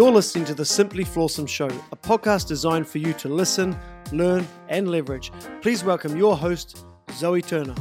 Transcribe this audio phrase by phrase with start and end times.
[0.00, 3.76] You're listening to the Simply Flawsome Show, a podcast designed for you to listen,
[4.12, 5.30] learn, and leverage.
[5.60, 7.74] Please welcome your host, Zoe Turner.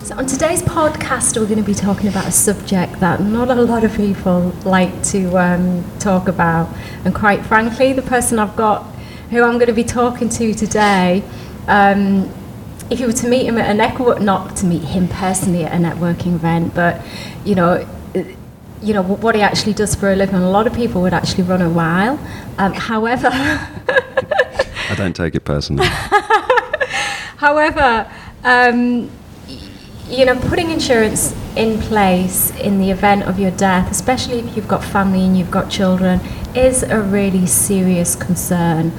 [0.00, 3.54] So, on today's podcast, we're going to be talking about a subject that not a
[3.54, 6.68] lot of people like to um, talk about.
[7.06, 8.82] And quite frankly, the person I've got
[9.30, 11.22] who I'm going to be talking to today,
[11.68, 12.30] um,
[12.90, 15.72] if you were to meet him at a network, not to meet him personally at
[15.72, 17.04] a networking event, but
[17.44, 17.86] you know,
[18.82, 20.36] you know what he actually does for a living.
[20.36, 22.18] A lot of people would actually run a while.
[22.58, 25.86] Um, however, I don't take it personally.
[27.36, 28.10] however.
[28.44, 29.10] Um,
[30.08, 34.68] you know, putting insurance in place in the event of your death, especially if you've
[34.68, 36.20] got family and you've got children,
[36.54, 38.92] is a really serious concern.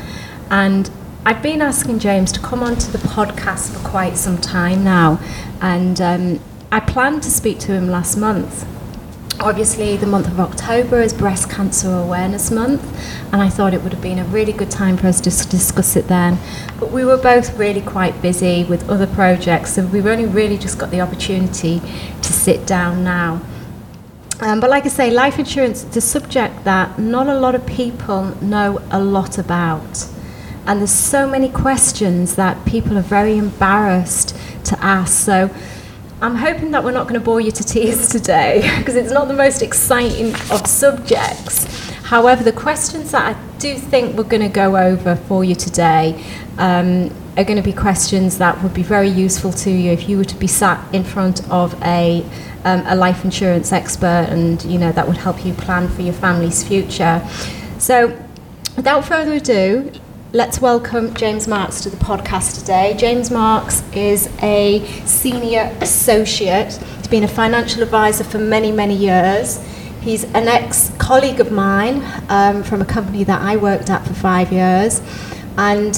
[0.50, 0.90] And
[1.28, 5.20] I've been asking James to come onto the podcast for quite some time now,
[5.60, 6.40] and um,
[6.72, 8.66] I planned to speak to him last month.
[9.42, 12.82] Obviously the month of October is breast cancer awareness month
[13.34, 15.98] and I thought it would have been a really good time for us to discuss
[15.98, 16.40] it then.
[16.80, 20.80] But we were both really quite busy with other projects so we've only really just
[20.80, 21.82] got the opportunity
[22.22, 23.42] to sit down now.
[24.40, 27.66] Um, but like I say life insurance is a subject that not a lot of
[27.66, 30.08] people know a lot about
[30.68, 35.50] and there's so many questions that people are very embarrassed to ask so
[36.20, 39.28] I'm hoping that we're not going to bore you to tears today because it's not
[39.28, 41.66] the most exciting of subjects.
[42.06, 46.24] However, the questions that I do think we're going to go over for you today
[46.58, 50.18] um, are going to be questions that would be very useful to you if you
[50.18, 52.26] were to be sat in front of a,
[52.64, 56.14] um, a life insurance expert and you know that would help you plan for your
[56.14, 57.22] family's future.
[57.78, 58.18] So,
[58.76, 59.92] without further ado,
[60.34, 62.94] let's welcome James Marks to the podcast today.
[62.98, 66.74] James Marks is a senior associate.
[66.74, 69.64] He's been a financial advisor for many, many years.
[70.02, 74.14] He's an ex colleague of mine um, from a company that I worked at for
[74.14, 75.02] five years.
[75.58, 75.98] And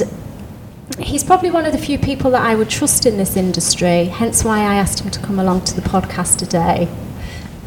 [1.00, 4.44] he's probably one of the few people that I would trust in this industry, hence
[4.44, 6.88] why I asked him to come along to the podcast today.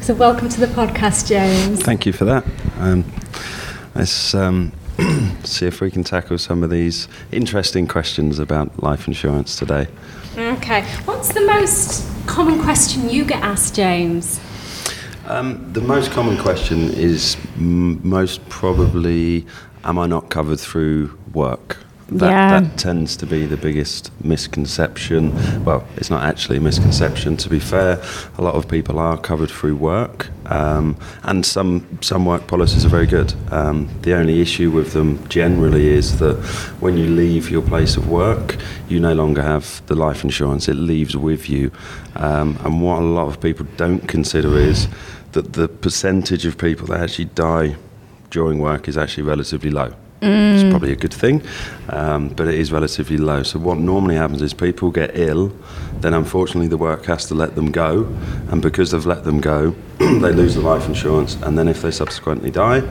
[0.01, 1.83] So, welcome to the podcast, James.
[1.83, 2.45] Thank you for that.
[2.79, 3.05] Um,
[3.95, 4.73] it's, um,
[5.45, 9.87] see if we can tackle some of these interesting questions about life insurance today.
[10.37, 10.83] Okay.
[11.05, 14.41] What's the most common question you get asked, James?
[15.27, 19.47] Um, the most common question is m- most probably,
[19.85, 21.79] am I not covered through work?
[22.19, 22.61] That, Yeah.
[22.61, 25.33] that tends to be the biggest misconception.
[25.65, 27.37] Well, it's not actually a misconception.
[27.39, 28.01] To be fair,
[28.39, 32.91] a lot of people are covered through work, um, and some some work policies are
[32.91, 33.33] very good.
[33.51, 36.37] Um, the only issue with them generally is that
[36.81, 38.57] when you leave your place of work,
[38.89, 40.69] you no longer have the life insurance.
[40.69, 41.71] It leaves with you,
[42.17, 44.87] um, and what a lot of people don't consider is
[45.33, 47.77] that the percentage of people that actually die
[48.31, 49.93] during work is actually relatively low.
[50.25, 51.43] It's probably a good thing,
[51.89, 53.43] um, but it is relatively low.
[53.43, 55.53] So what normally happens is people get ill,
[56.01, 58.05] then unfortunately the work has to let them go,
[58.49, 61.91] and because they've let them go, they lose the life insurance, and then if they
[61.91, 62.83] subsequently die,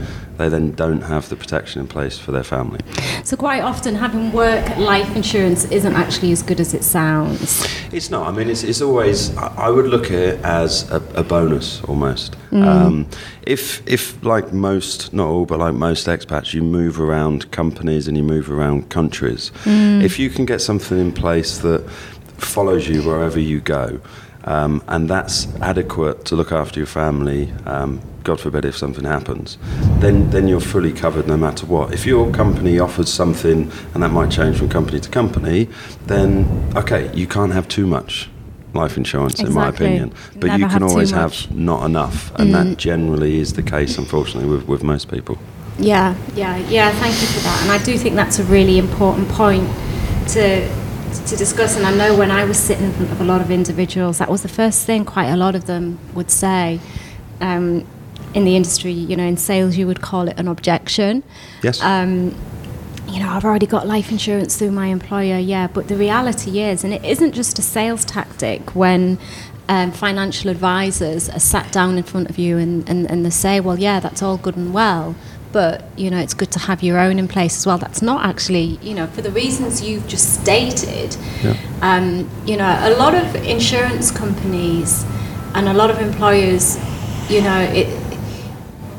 [0.42, 2.80] they then don't have the protection in place for their family.
[3.24, 7.68] So, quite often, having work life insurance isn't actually as good as it sounds.
[7.94, 8.28] It's not.
[8.28, 9.36] I mean, it's, it's always.
[9.38, 12.36] I would look at it as a, a bonus almost.
[12.52, 13.08] Um,
[13.44, 18.18] if if like most, not all, but like most expats, you move around companies and
[18.18, 19.52] you move around countries.
[19.66, 21.88] If you can get something in place that
[22.38, 24.02] follows you wherever you go,
[24.46, 27.52] um, and that's adequate to look after your family.
[27.66, 29.58] Um, God forbid if something happens,
[30.00, 31.94] then then you're fully covered no matter what.
[31.94, 35.70] If your company offers something, and that might change from company to company,
[36.06, 38.30] then okay, you can't have too much
[38.74, 42.78] life insurance in my opinion, but Never you can always have not enough, and that
[42.78, 45.38] generally is the case, unfortunately, with, with most people.
[45.78, 46.92] Yeah, yeah, yeah.
[47.00, 47.60] Thank you for that.
[47.64, 49.68] And I do think that's a really important point
[50.30, 50.70] to
[51.14, 51.78] to discuss.
[51.78, 54.30] And I know when I was sitting in front of a lot of individuals, that
[54.30, 56.80] was the first thing quite a lot of them would say.
[57.40, 57.88] Um,
[58.34, 61.24] in the industry, you know, in sales, you would call it an objection.
[61.64, 61.82] Yes.
[61.82, 62.36] Um,
[63.10, 66.84] you know, I've already got life insurance through my employer, yeah, but the reality is,
[66.84, 69.20] and it isn't just a sales tactic when
[69.68, 73.60] um, financial advisors are sat down in front of you and, and, and they say,
[73.60, 75.16] well, yeah, that's all good and well,
[75.52, 77.78] but, you know, it's good to have your own in place as well.
[77.78, 81.56] That's not actually, you know, for the reasons you've just stated, Yeah.
[81.82, 85.06] um, you know, a lot of insurance companies
[85.54, 86.78] and a lot of employers,
[87.30, 87.88] you know, it,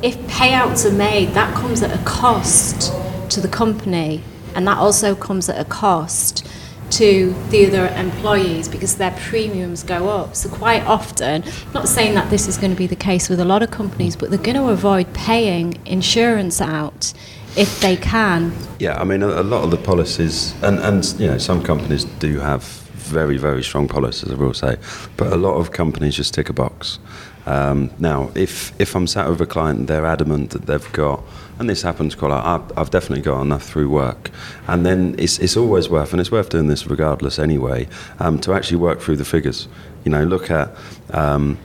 [0.02, 2.92] if payouts are made, that comes at a cost
[3.30, 4.22] to the company,
[4.54, 6.46] and that also comes at a cost
[6.92, 10.36] to the other employees because their premiums go up.
[10.36, 13.44] So quite often, not saying that this is going to be the case with a
[13.44, 17.12] lot of companies, but they're going to avoid paying insurance out
[17.56, 18.52] if they can.
[18.78, 22.04] Yeah, I mean, a, a lot of the policies, and, and you know, some companies
[22.04, 24.76] do have very, very strong policies, I will say,
[25.16, 26.98] but a lot of companies just tick a box.
[27.44, 31.24] Um, now, if if I'm sat with a client and they're adamant that they've got,
[31.62, 34.32] and this happens quite a lot, I've, definitely got enough through work,
[34.66, 37.86] and then it's it's always worth, and it's worth doing this regardless anyway,
[38.18, 39.68] um, to actually work through the figures.
[40.04, 40.70] You know, look at.
[41.10, 41.58] Um,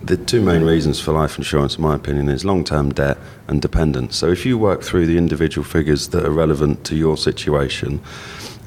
[0.00, 3.18] the two main reasons for life insurance, in my opinion, is long term debt
[3.48, 4.16] and dependence.
[4.16, 8.00] So, if you work through the individual figures that are relevant to your situation,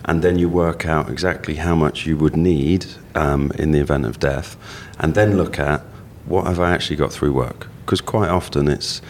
[0.04, 2.86] and then you work out exactly how much you would need
[3.16, 4.58] um, in the event of death,
[5.00, 5.82] and then look at
[6.26, 7.68] what have I actually got through work?
[7.86, 9.02] Because quite often it's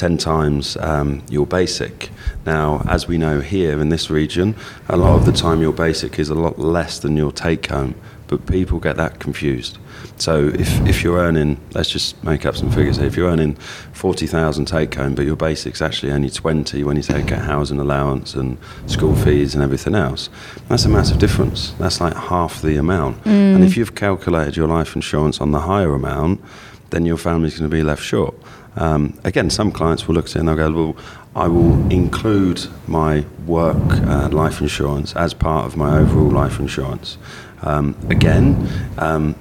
[0.00, 2.08] 10 times um, your basic.
[2.46, 4.56] Now, as we know here in this region,
[4.88, 7.94] a lot of the time your basic is a lot less than your take home,
[8.26, 9.76] but people get that confused.
[10.16, 13.56] So if, if you're earning, let's just make up some figures here, if you're earning
[13.92, 18.34] 40,000 take home, but your basic's actually only 20 when you take out housing allowance
[18.34, 18.56] and
[18.86, 20.30] school fees and everything else,
[20.68, 21.72] that's a massive difference.
[21.72, 23.22] That's like half the amount.
[23.24, 23.56] Mm.
[23.56, 26.40] And if you've calculated your life insurance on the higher amount,
[26.88, 28.34] then your family's going to be left short.
[28.76, 30.96] Um, again, some clients will look at it and they'll go, well,
[31.34, 37.18] I will include my work uh, life insurance as part of my overall life insurance.
[37.62, 38.68] Um, again,
[38.98, 39.34] um,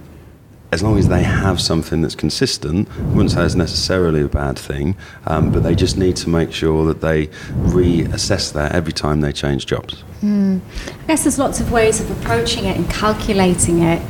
[0.72, 4.58] as long as they have something that's consistent, I wouldn't say it's necessarily a bad
[4.58, 4.96] thing,
[5.26, 7.28] um, but they just need to make sure that they
[7.72, 10.04] reassess that every time they change jobs.
[10.22, 10.60] Mm.
[11.04, 14.02] I guess there's lots of ways of approaching it and calculating it.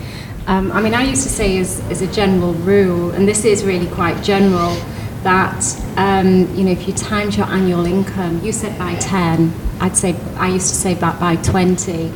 [0.48, 3.63] Um, I mean, I used to say as, as a general rule, and this is
[3.63, 4.75] really quite general,
[5.24, 5.63] that
[5.98, 10.16] um, you know if you times your annual income, you said by 10, I'd say
[10.38, 12.12] I used to say that by 20.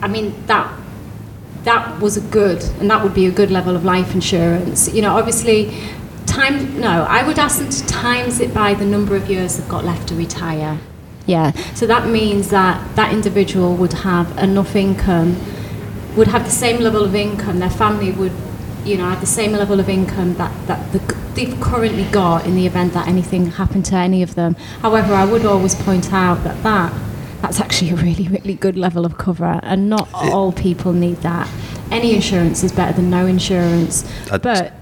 [0.00, 0.78] I mean that
[1.64, 4.92] that was a good, and that would be a good level of life insurance.
[4.92, 5.72] You know, obviously,
[6.26, 6.80] time.
[6.80, 9.84] No, I would ask them to times it by the number of years they've got
[9.84, 10.78] left to retire.
[11.26, 15.36] Yeah, so that means that that individual would have enough income,
[16.16, 17.60] would have the same level of income.
[17.60, 18.32] Their family would,
[18.84, 20.98] you know, have the same level of income that that the,
[21.34, 24.54] they've currently got in the event that anything happened to any of them.
[24.80, 26.92] However, I would always point out that that
[27.42, 31.48] that's actually a really, really good level of cover, and not all people need that.
[31.90, 34.72] Any insurance is better than no insurance, I'd, but.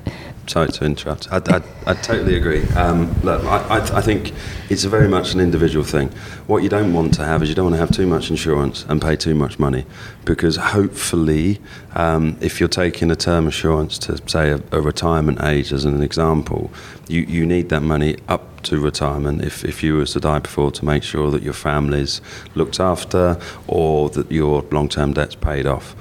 [0.50, 1.30] Sorry to interrupt.
[1.30, 2.64] I, I, I totally agree.
[2.70, 4.32] Um, look, I, I, think
[4.68, 6.08] it's very much an individual thing.
[6.48, 8.84] What you don't want to have is you don't want to have too much insurance
[8.88, 9.86] and pay too much money,
[10.24, 11.60] because hopefully,
[11.94, 16.02] um, if you're taking a term assurance to say a, a retirement age as an
[16.02, 16.72] example,
[17.06, 20.72] you, you need that money up to retirement if, if you were to die before
[20.72, 22.20] to make sure that your family's
[22.56, 23.38] looked after
[23.68, 25.94] or that your long-term debt's paid off.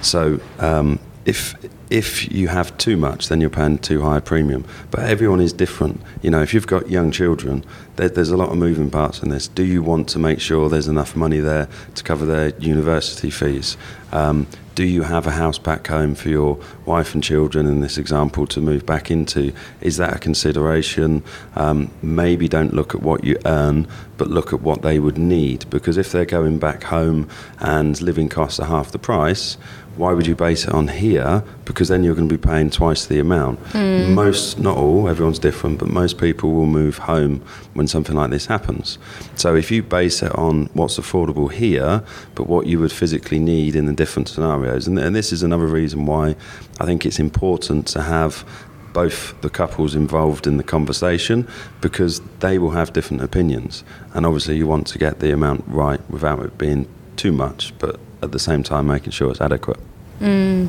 [0.00, 1.54] So um, if
[1.92, 4.64] if you have too much, then you're paying too high a premium.
[4.90, 6.00] But everyone is different.
[6.22, 7.64] You know, if you've got young children,
[7.96, 9.46] there, there's a lot of moving parts in this.
[9.46, 13.76] Do you want to make sure there's enough money there to cover their university fees?
[14.10, 17.98] Um, do you have a house back home for your wife and children in this
[17.98, 19.52] example to move back into?
[19.82, 21.22] Is that a consideration?
[21.56, 25.68] Um, maybe don't look at what you earn, but look at what they would need.
[25.68, 29.58] Because if they're going back home and living costs are half the price,
[29.96, 31.44] why would you base it on here?
[31.64, 33.62] Because then you're going to be paying twice the amount.
[33.72, 34.14] Mm.
[34.14, 37.42] Most, not all, everyone's different, but most people will move home
[37.74, 38.98] when something like this happens.
[39.36, 42.02] So if you base it on what's affordable here,
[42.34, 45.66] but what you would physically need in the different scenarios, and, and this is another
[45.66, 46.36] reason why
[46.80, 48.44] I think it's important to have
[48.92, 51.48] both the couples involved in the conversation
[51.80, 53.84] because they will have different opinions.
[54.14, 57.98] And obviously, you want to get the amount right without it being too much, but
[58.22, 59.80] at the same time making sure it's adequate.
[60.20, 60.68] Mm.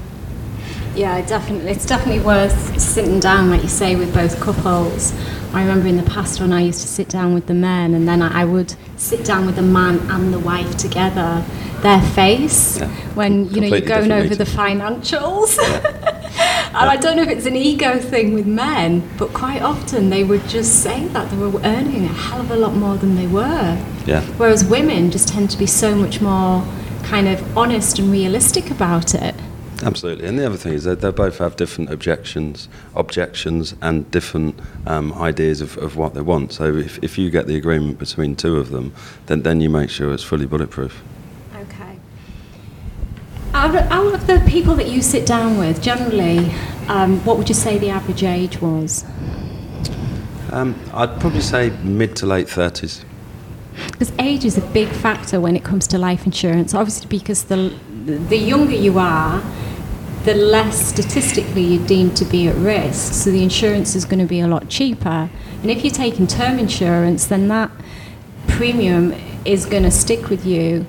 [0.95, 1.71] Yeah, definitely.
[1.71, 5.13] It's definitely worth sitting down, like you say, with both couples.
[5.53, 8.07] I remember in the past when I used to sit down with the men, and
[8.07, 11.43] then I would sit down with the man and the wife together.
[11.81, 12.87] Their face yeah.
[13.13, 14.37] when you know you're going over meeting.
[14.37, 15.57] the financials.
[15.57, 16.67] Yeah.
[16.67, 20.23] and I don't know if it's an ego thing with men, but quite often they
[20.23, 23.27] would just say that they were earning a hell of a lot more than they
[23.27, 23.83] were.
[24.05, 24.21] Yeah.
[24.37, 26.65] Whereas women just tend to be so much more
[27.03, 29.35] kind of honest and realistic about it.
[29.81, 34.57] Absolutely, and the other thing is that they both have different objections, objections, and different
[34.87, 36.53] um, ideas of, of what they want.
[36.53, 38.93] So if, if you get the agreement between two of them,
[39.25, 41.01] then then you make sure it's fully bulletproof.
[41.55, 41.99] Okay.
[43.53, 46.49] Out of, out of the people that you sit down with, generally,
[46.87, 49.03] um, what would you say the average age was?
[50.51, 53.03] Um, I'd probably say mid to late thirties.
[53.91, 57.73] Because age is a big factor when it comes to life insurance, obviously because the
[58.05, 59.41] the younger you are,
[60.25, 63.13] the less statistically you're deemed to be at risk.
[63.13, 65.29] So the insurance is going to be a lot cheaper.
[65.61, 67.71] And if you're taking term insurance, then that
[68.47, 69.13] premium
[69.45, 70.85] is going to stick with you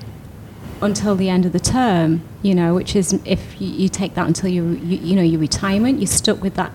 [0.81, 4.27] until the end of the term, you know, which is if you, you take that
[4.27, 6.71] until you, you, you know, your retirement, you're stuck with that.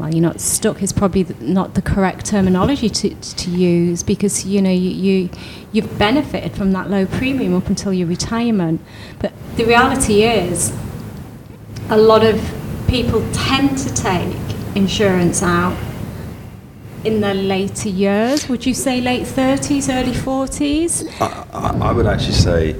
[0.00, 4.62] Well, you're not stuck is probably not the correct terminology to, to use because you
[4.62, 5.30] know you, you
[5.72, 8.80] you've benefited from that low premium up until your retirement.
[9.18, 10.74] But the reality is,
[11.90, 12.40] a lot of
[12.88, 14.34] people tend to take
[14.74, 15.76] insurance out
[17.04, 18.48] in their later years.
[18.48, 21.06] Would you say late 30s, early 40s?
[21.20, 22.74] I, I, I would actually say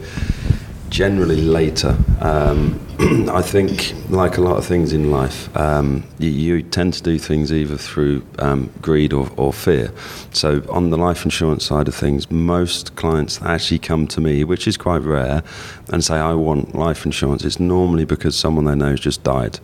[0.88, 1.98] generally later.
[2.22, 2.80] Um,
[3.30, 7.19] I think, like a lot of things in life, um, you, you, tend to do
[7.19, 9.90] things either through um, greed or, or, fear.
[10.33, 14.69] So, on the life insurance side of things, most clients actually come to me, which
[14.69, 15.42] is quite rare,
[15.90, 17.42] and say, I want life insurance.
[17.42, 19.61] It's normally because someone they know has just died.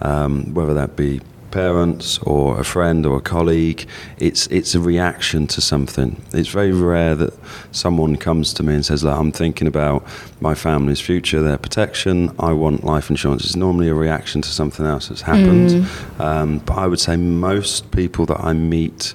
[0.00, 1.20] Um, whether that be
[1.52, 3.86] parents or a friend or a colleague.
[4.18, 6.20] It's it's a reaction to something.
[6.32, 7.34] It's very rare that
[7.70, 10.04] someone comes to me and says, "I'm thinking about
[10.40, 12.30] my family's future, their protection.
[12.38, 15.70] I want life insurance." It's normally a reaction to something else that's happened.
[15.70, 16.20] Mm.
[16.20, 19.14] Um, but I would say most people that I meet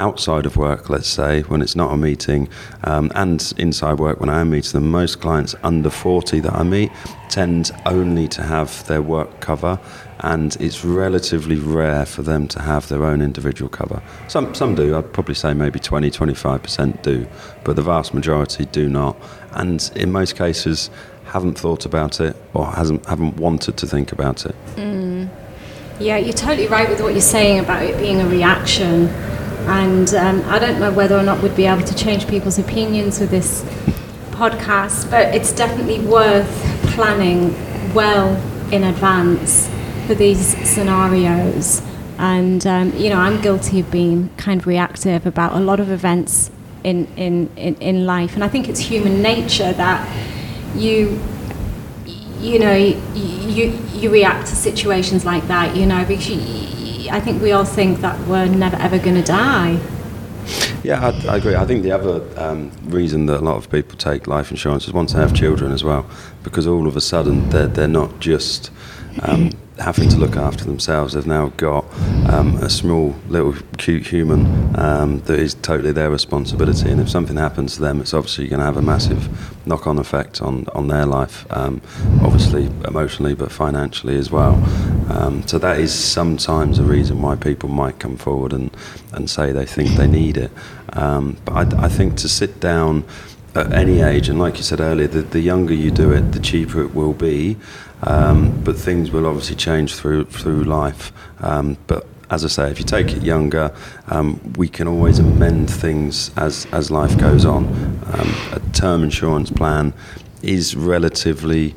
[0.00, 2.48] outside of work, let's say, when it's not a meeting,
[2.84, 6.62] um, and inside work when I am meeting them, most clients under 40 that I
[6.62, 6.90] meet
[7.28, 9.78] tend only to have their work cover
[10.20, 14.02] and it's relatively rare for them to have their own individual cover.
[14.26, 17.26] Some, some do, I'd probably say maybe 20 25% do,
[17.64, 19.16] but the vast majority do not.
[19.52, 20.90] And in most cases,
[21.26, 24.54] haven't thought about it or hasn't, haven't wanted to think about it.
[24.76, 25.28] Mm.
[26.00, 29.08] Yeah, you're totally right with what you're saying about it being a reaction.
[29.66, 33.20] And um, I don't know whether or not we'd be able to change people's opinions
[33.20, 33.62] with this
[34.30, 36.48] podcast, but it's definitely worth
[36.94, 37.52] planning
[37.92, 38.36] well
[38.72, 39.68] in advance
[40.06, 41.82] for these scenarios.
[42.18, 45.90] And, um, you know, I'm guilty of being kind of reactive about a lot of
[45.90, 46.50] events
[46.82, 48.34] in, in, in, in life.
[48.34, 50.08] And I think it's human nature that
[50.74, 51.20] you,
[52.40, 56.77] you know, you, you react to situations like that, you know, because you,
[57.10, 59.80] I think we all think that we're never ever going to die.
[60.82, 61.54] Yeah, I, I, agree.
[61.54, 64.94] I think the other um, reason that a lot of people take life insurance is
[64.94, 66.08] once they have children as well,
[66.42, 68.70] because all of a sudden they're, they're not just
[69.22, 71.14] um, having to look after themselves.
[71.14, 71.84] They've now got
[72.28, 76.90] um, a small, little, cute human um, that is totally their responsibility.
[76.90, 80.42] And if something happens to them, it's obviously going to have a massive knock-on effect
[80.42, 81.46] on on their life.
[81.50, 81.80] Um,
[82.22, 84.54] obviously, emotionally, but financially as well.
[85.10, 88.70] Um, so that is sometimes a reason why people might come forward and
[89.12, 90.50] and say they think they need it.
[90.94, 93.04] Um, but I, I think to sit down
[93.58, 96.40] at any age, and like you said earlier, the, the younger you do it, the
[96.40, 97.56] cheaper it will be.
[98.02, 101.12] Um, but things will obviously change through through life.
[101.40, 103.74] Um, but as I say, if you take it younger,
[104.08, 107.66] um, we can always amend things as as life goes on.
[108.12, 109.92] Um, a term insurance plan
[110.42, 111.74] is relatively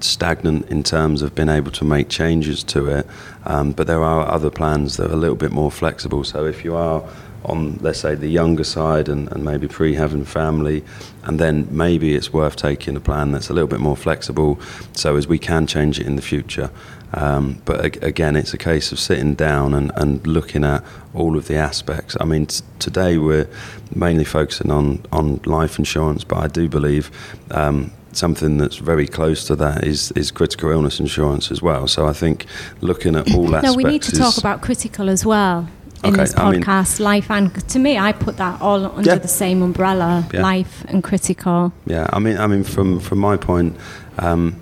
[0.00, 3.06] stagnant in terms of being able to make changes to it,
[3.46, 6.22] um, but there are other plans that are a little bit more flexible.
[6.24, 7.02] So if you are
[7.44, 10.84] on, let's say, the younger side and, and maybe pre having family,
[11.24, 14.58] and then maybe it's worth taking a plan that's a little bit more flexible
[14.92, 16.70] so as we can change it in the future.
[17.12, 20.82] Um, but ag- again, it's a case of sitting down and, and looking at
[21.12, 22.16] all of the aspects.
[22.20, 23.48] I mean, t- today we're
[23.94, 27.10] mainly focusing on, on life insurance, but I do believe.
[27.50, 31.88] Um, something that's very close to that is, is critical illness insurance as well.
[31.88, 32.46] So I think
[32.80, 33.64] looking at all aspects.
[33.64, 35.68] No, we need to talk about critical as well
[36.04, 39.10] in okay, this podcast, I mean, life and to me, I put that all under
[39.10, 39.18] yeah.
[39.18, 40.42] the same umbrella, yeah.
[40.42, 41.72] life and critical.
[41.86, 43.76] Yeah, I mean, I mean, from from my point,
[44.18, 44.60] um,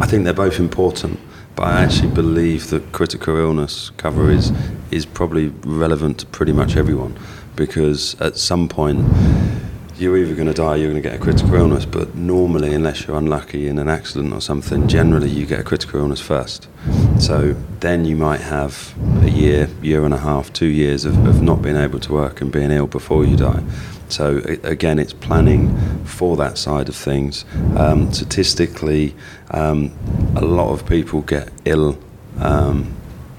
[0.00, 1.18] I think they're both important,
[1.56, 4.52] but I actually believe that critical illness cover is
[4.90, 7.16] is probably relevant to pretty much everyone,
[7.56, 9.06] because at some point
[10.02, 11.84] you're either going to die, you're going to get a critical illness.
[11.86, 16.00] But normally, unless you're unlucky in an accident or something, generally you get a critical
[16.00, 16.68] illness first.
[17.20, 21.40] So then you might have a year, year and a half, two years of, of
[21.40, 23.62] not being able to work and being ill before you die.
[24.08, 27.44] So again, it's planning for that side of things.
[27.76, 29.14] Um, statistically,
[29.52, 29.96] um,
[30.36, 31.98] a lot of people get ill.
[32.38, 32.96] Um,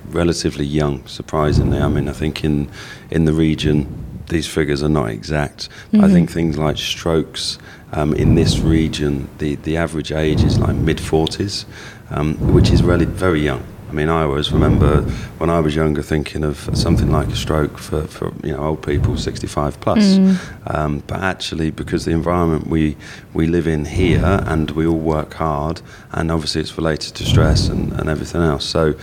[0.07, 1.79] relatively young, surprisingly.
[1.79, 2.69] I mean, I think in
[3.09, 3.87] in the region
[4.33, 5.69] these figures are not exact.
[5.91, 6.03] Mm-hmm.
[6.03, 7.57] I think things like strokes
[7.93, 11.65] um, in this region, the, the average age is like mid 40s,
[12.09, 13.63] um, which is really very young.
[13.93, 15.01] I mean, I always remember
[15.37, 18.81] when I was younger thinking of something like a stroke for, for you know old
[18.81, 20.17] people, 65 plus.
[20.17, 20.73] Mm.
[20.75, 22.97] Um, but actually, because the environment we
[23.35, 27.69] we live in here, and we all work hard, and obviously it's related to stress
[27.69, 28.65] and, and everything else.
[28.65, 28.95] So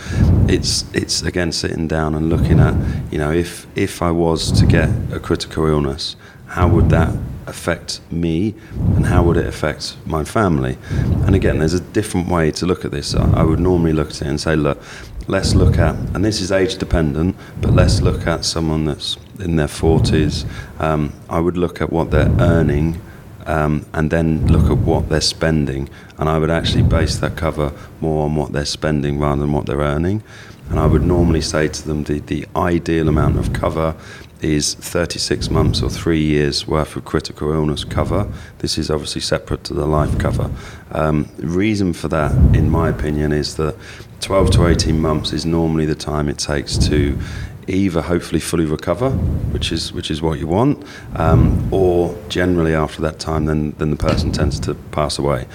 [0.49, 2.75] it's it's again sitting down and looking at
[3.13, 6.17] you know if if I was to get a critical illness,
[6.47, 7.15] how would that
[7.47, 8.55] affect me
[8.95, 10.77] and how would it affect my family?
[11.25, 13.15] And again, there's a different way to look at this.
[13.15, 14.81] I, would normally look at it and say, look,
[15.27, 19.55] let's look at, and this is age dependent, but let's look at someone that's in
[19.55, 20.45] their 40s.
[20.79, 23.01] Um, I would look at what they're earning.
[23.43, 27.73] Um, and then look at what they're spending, and I would actually base that cover
[27.99, 30.21] more on what they're spending rather than what they're earning.
[30.69, 33.95] And I would normally say to them the, the ideal amount of cover
[34.41, 38.31] is 36 months or three years worth of critical illness cover.
[38.59, 40.51] This is obviously separate to the life cover.
[40.91, 43.75] Um, reason for that, in my opinion, is that
[44.21, 47.17] 12 to 18 months is normally the time it takes to
[47.67, 49.11] either hopefully fully recover,
[49.51, 50.83] which is which is what you want,
[51.15, 55.45] um, or generally after that time, then then the person tends to pass away.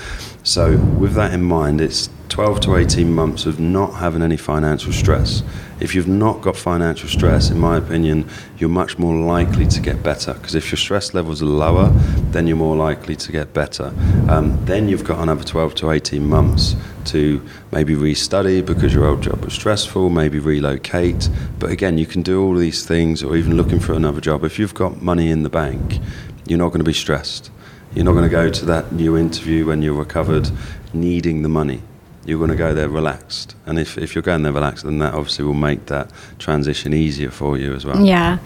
[0.43, 4.93] So with that in mind, it's 12 to 18 months of not having any financial
[4.93, 5.43] stress.
[5.79, 10.03] If you've not got financial stress, in my opinion, you're much more likely to get
[10.03, 10.33] better.
[10.33, 11.91] Because if your stress levels are lower,
[12.31, 13.93] then you're more likely to get better.
[14.29, 19.23] Um, then you've got another 12 to 18 months to maybe restudy because your old
[19.23, 21.29] job was stressful, maybe relocate.
[21.59, 24.45] But again, you can do all these things or even looking for another job.
[24.45, 25.99] If you've got money in the bank,
[26.47, 27.51] you're not going to be stressed.
[27.95, 30.51] You're not going to go to that new interview when you're recovered
[30.95, 31.83] needing the money
[32.27, 33.55] you're going to go there relaxed.
[33.67, 37.31] And if, if you're going there relaxed, then that obviously will make that transition easier
[37.31, 38.05] for you as well.
[38.05, 38.39] Yeah,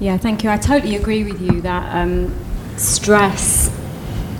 [0.00, 0.50] yeah, thank you.
[0.50, 2.34] I totally agree with you that um,
[2.76, 3.68] stress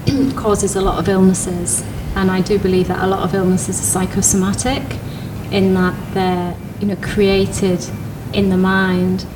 [0.36, 1.82] causes a lot of illnesses.
[2.14, 4.82] And I do believe that a lot of illnesses are psychosomatic
[5.50, 7.84] in that they're you know, created
[8.32, 9.26] in the mind.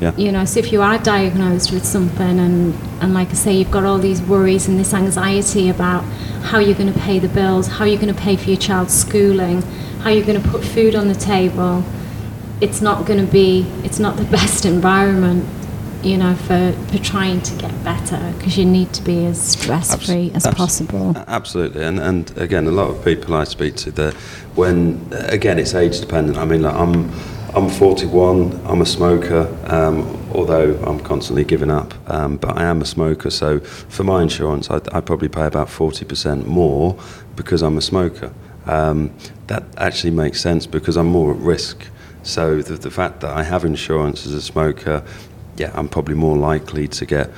[0.00, 0.14] Yeah.
[0.16, 3.70] You know, so if you are diagnosed with something and, and like I say, you've
[3.70, 6.02] got all these worries and this anxiety about
[6.42, 8.94] how you're going to pay the bills, how you're going to pay for your child's
[8.94, 9.62] schooling,
[10.00, 11.82] how you're going to put food on the table,
[12.60, 15.46] it's not going to be, it's not the best environment,
[16.02, 19.94] you know, for, for trying to get better because you need to be as stress
[20.06, 21.16] free as Abs- possible.
[21.26, 24.14] Absolutely, and and again, a lot of people I speak to, that
[24.54, 26.38] when again it's age dependent.
[26.38, 27.10] I mean, like I'm
[27.56, 28.66] I'm 41.
[28.66, 31.94] I'm a smoker, um, although I'm constantly giving up.
[32.06, 35.68] Um, but I am a smoker, so for my insurance, I, I probably pay about
[35.68, 36.98] 40% more
[37.34, 38.30] because I'm a smoker.
[38.66, 39.10] Um,
[39.46, 41.86] that actually makes sense because I'm more at risk.
[42.24, 45.02] So the, the fact that I have insurance as a smoker,
[45.56, 47.30] yeah, I'm probably more likely to get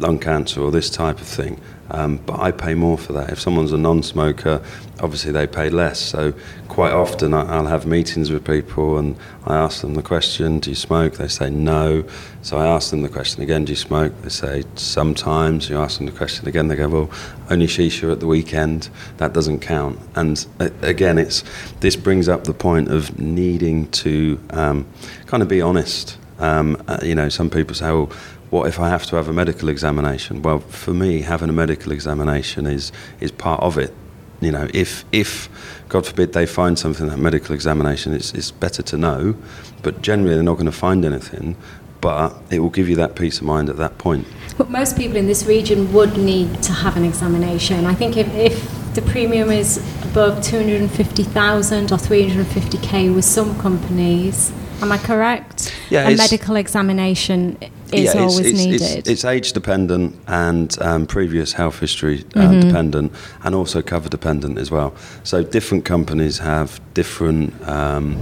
[0.00, 1.60] lung cancer or this type of thing.
[1.90, 3.30] Um, but I pay more for that.
[3.30, 4.62] If someone's a non-smoker,
[5.00, 6.00] obviously they pay less.
[6.00, 6.32] So
[6.68, 10.70] quite often I, will have meetings with people and I ask them the question, "Do
[10.70, 12.04] you smoke?" They say no.
[12.40, 15.68] So I ask them the question again, "Do you smoke?" They say sometimes.
[15.68, 17.10] You ask them the question again, they go, "Well,
[17.50, 18.88] only shisha at the weekend.
[19.18, 20.46] That doesn't count." And
[20.80, 21.44] again, it's
[21.80, 24.86] this brings up the point of needing to um,
[25.26, 26.16] kind of be honest.
[26.38, 28.08] Um, uh, you know, some people say, "Oh."
[28.52, 30.42] What if I have to have a medical examination?
[30.42, 33.94] Well, for me, having a medical examination is is part of it.
[34.42, 35.48] You know, if if
[35.88, 39.34] God forbid they find something that medical examination, it's it's better to know.
[39.82, 41.56] But generally, they're not going to find anything.
[42.02, 44.26] But it will give you that peace of mind at that point.
[44.58, 47.86] But most people in this region would need to have an examination.
[47.86, 54.90] I think if, if the premium is above 250,000 or 350k with some companies, am
[54.90, 55.72] I correct?
[55.90, 57.56] Yeah, a medical examination
[57.92, 58.82] is yeah, always it's, it's, needed.
[58.82, 62.68] It's, it's age dependent and um, previous health history uh, Mm-hmm.
[62.68, 63.12] dependent,
[63.44, 64.94] and also cover dependent as well.
[65.22, 67.54] So different companies have different.
[67.68, 68.18] Um,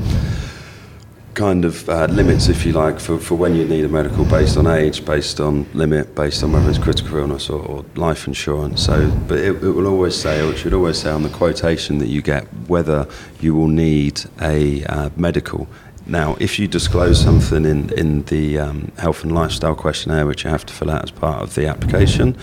[1.35, 4.56] kind of uh, limits, if you like, for, for when you need a medical based
[4.56, 8.85] on age, based on limit, based on whether it's critical illness or, or life insurance.
[8.85, 11.98] So, but it, it will always say, or it should always say on the quotation
[11.98, 13.06] that you get, whether
[13.40, 15.66] you will need a uh, medical.
[16.07, 20.51] Now, if you disclose something in, in the um, health and lifestyle questionnaire, which you
[20.51, 22.37] have to fill out as part of the application,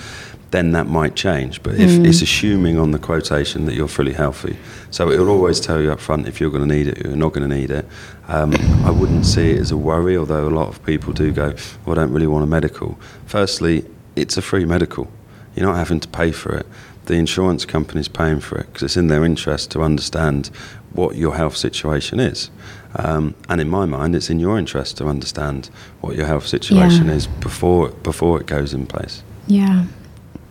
[0.51, 1.61] then that might change.
[1.61, 4.57] But if it's assuming on the quotation that you're fully healthy,
[4.91, 7.09] so it will always tell you up front if you're going to need it or
[7.09, 7.85] you're not going to need it.
[8.27, 8.53] Um,
[8.85, 11.53] I wouldn't see it as a worry, although a lot of people do go,
[11.85, 12.97] well, I don't really want a medical.
[13.25, 15.11] Firstly, it's a free medical.
[15.55, 16.65] You're not having to pay for it.
[17.05, 20.47] The insurance company's paying for it because it's in their interest to understand
[20.93, 22.49] what your health situation is.
[22.97, 25.69] Um, and in my mind, it's in your interest to understand
[26.01, 27.13] what your health situation Yeah.
[27.13, 29.21] is before before it goes in place.
[29.47, 29.85] Yeah,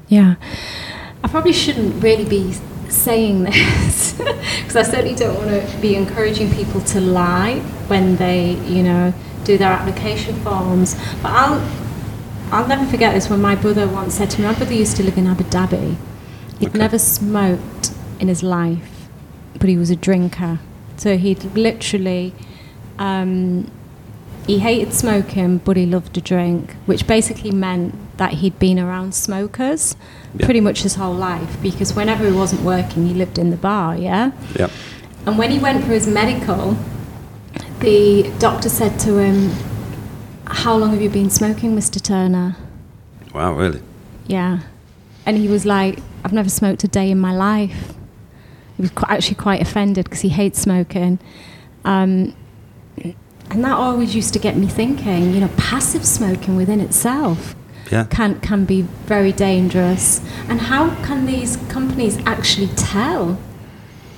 [0.09, 0.37] yeah.
[1.25, 2.55] I probably shouldn't really be
[2.89, 8.53] saying this, because I certainly don't want to be encouraging people to lie when they,
[8.67, 9.13] you know,
[9.45, 10.95] do their application forms.
[11.23, 11.61] But I'll,
[12.53, 15.03] I'll never forget this when my brother once said to me, my brother used to
[15.03, 15.97] live in Abu Dhabi.
[16.61, 16.79] He'd Okay.
[16.79, 19.09] never smoked in his life,
[19.59, 20.61] but he was a drinker.
[20.97, 22.33] So he'd literally,
[22.99, 23.71] um,
[24.47, 29.15] he hated smoking, but he loved to drink, which basically meant that he'd been around
[29.15, 29.95] smokers
[30.39, 30.47] Yeah.
[30.47, 33.97] pretty much his whole life because whenever he wasn't working, he lived in the bar,
[33.97, 34.31] yeah?
[34.59, 34.71] Yep.
[35.27, 36.77] And when he went for his medical,
[37.81, 39.51] the doctor said to him,
[40.47, 42.01] How long have you been smoking, Mr.
[42.01, 42.57] Turner?
[43.35, 43.81] Wow, really?
[44.29, 44.61] Yeah.
[45.27, 47.93] And he was like, I've never smoked a day in my life.
[48.77, 51.19] He was qu- actually quite offended because he hates smoking.
[51.85, 52.35] Um,
[53.51, 57.55] and that always used to get me thinking, you know, passive smoking within itself
[57.91, 58.05] Yeah.
[58.11, 60.21] can, can be very dangerous.
[60.49, 63.39] And how can these companies actually tell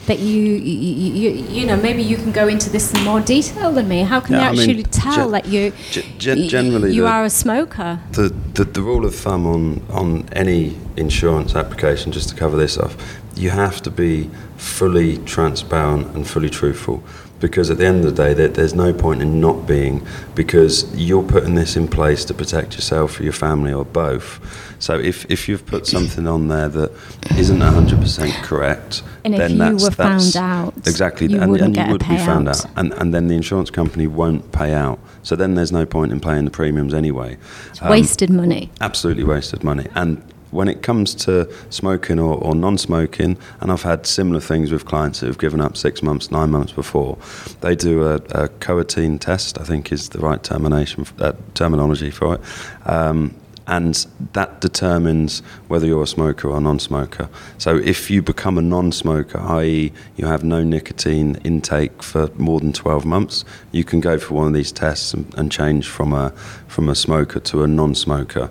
[0.08, 3.70] that you, you, you, you know, maybe you can go into this in more detail
[3.72, 4.00] than me.
[4.02, 5.72] How can Yeah, they I mean, actually tell gen- that you,
[6.18, 8.00] gen- generally you the- are a smoker?
[8.12, 12.76] The, the, the rule of thumb on, on any insurance application, just to cover this
[12.76, 12.96] off,
[13.36, 17.02] you have to be fully transparent and fully truthful.
[17.40, 20.92] Because at the end of the day, there, there's no point in not being, because
[20.94, 24.40] you're putting this in place to protect yourself or your family or both.
[24.80, 26.92] So if, if you've put something on there that
[27.36, 31.56] isn't 100% correct, And if then you that's, were that's found out, exactly, you and,
[31.60, 34.98] and you would be found out, and, and then the insurance company won't pay out.
[35.22, 37.36] So then there's no point in paying the premiums anyway.
[37.80, 38.70] Um, Wasted money.
[38.80, 39.86] absolutely wasted money.
[39.94, 44.84] And when it comes to smoking or, or non-smoking, and I've had similar things with
[44.84, 47.18] clients that have given up six months, nine months before,
[47.60, 49.60] they do a, a cotinine test.
[49.60, 52.40] I think is the right termination, uh, terminology for it.
[52.86, 53.34] Um,
[53.68, 57.28] and that determines whether you're a smoker or a non-smoker.
[57.58, 62.72] So if you become a non-smoker, i.e., you have no nicotine intake for more than
[62.72, 66.30] 12 months, you can go for one of these tests and, and change from a
[66.66, 68.50] from a smoker to a non-smoker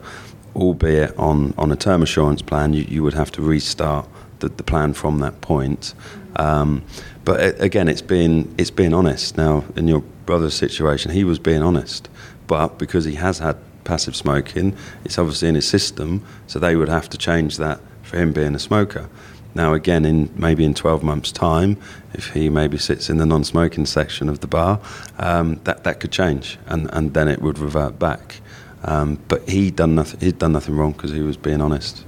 [0.57, 4.07] albeit on, on a term assurance plan, you, you would have to restart
[4.39, 5.93] the, the plan from that point.
[6.35, 6.83] Um,
[7.23, 9.37] but a- again, it's being, it's being honest.
[9.37, 12.09] Now, in your brother's situation, he was being honest.
[12.47, 16.89] But because he has had passive smoking, it's obviously in his system, so they would
[16.89, 19.09] have to change that for him being a smoker.
[19.55, 21.77] Now, again, in maybe in 12 months' time,
[22.13, 24.79] if he maybe sits in the non-smoking section of the bar,
[25.17, 28.39] um, that that could change, and, and then it would revert back.
[28.83, 30.19] Um, but he done nothing.
[30.19, 32.03] He'd done nothing wrong because he was being honest.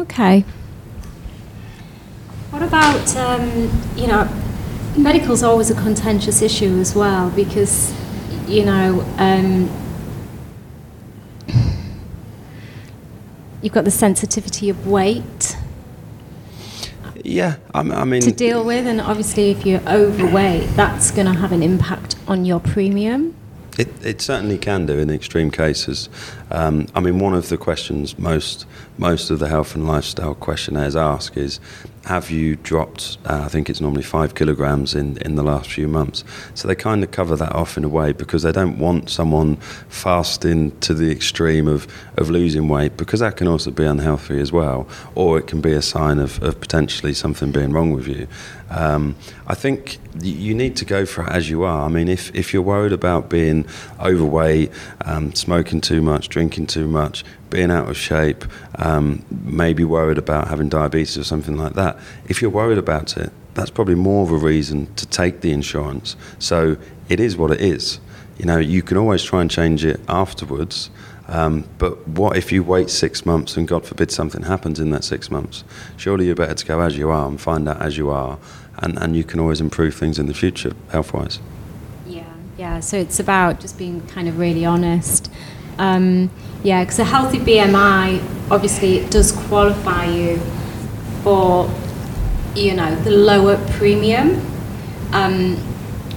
[0.00, 0.44] Okay.
[2.50, 4.28] What about, um, you know,
[4.96, 7.92] medical's is always a contentious issue as well because,
[8.46, 9.68] you know, um,
[13.60, 15.56] you've got the sensitivity of weight
[17.24, 21.52] Yeah, I mean, to deal with, and obviously, if you're overweight, that's going to have
[21.52, 23.34] an impact on your premium.
[23.78, 26.08] It, it certainly can do in extreme cases.
[26.50, 28.66] Um, I mean, one of the questions most
[28.98, 31.60] most of the health and lifestyle questionnaires ask is,
[32.08, 33.18] have you dropped?
[33.26, 36.24] Uh, I think it's normally five kilograms in, in the last few months.
[36.54, 39.56] So they kind of cover that off in a way because they don't want someone
[39.90, 44.50] fasting to the extreme of, of losing weight because that can also be unhealthy as
[44.50, 48.26] well, or it can be a sign of, of potentially something being wrong with you.
[48.70, 49.14] Um,
[49.46, 51.84] I think you need to go for it as you are.
[51.84, 53.66] I mean, if, if you're worried about being
[54.00, 54.72] overweight,
[55.04, 58.44] um, smoking too much, drinking too much, being out of shape,
[58.76, 63.32] um, maybe worried about having diabetes or something like that, if you're worried about it,
[63.54, 66.16] that's probably more of a reason to take the insurance.
[66.38, 66.76] So
[67.08, 68.00] it is what it is.
[68.38, 70.90] You know, you can always try and change it afterwards.
[71.26, 75.04] Um, but what if you wait six months and God forbid something happens in that
[75.04, 75.64] six months?
[75.96, 78.38] Surely you're better to go as you are and find out as you are,
[78.78, 81.38] and, and you can always improve things in the future health wise.
[82.06, 82.24] Yeah,
[82.56, 82.80] yeah.
[82.80, 85.30] So it's about just being kind of really honest.
[85.78, 86.30] Um,
[86.62, 90.38] yeah, because a healthy BMI obviously it does qualify you
[91.22, 91.70] for,
[92.54, 94.40] you know, the lower premium.
[95.12, 95.56] Um,